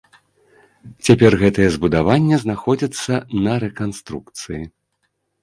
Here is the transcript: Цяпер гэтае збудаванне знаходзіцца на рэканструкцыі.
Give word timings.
Цяпер 1.07 1.31
гэтае 1.41 1.67
збудаванне 1.75 2.35
знаходзіцца 2.45 3.13
на 3.45 3.53
рэканструкцыі. 3.67 4.61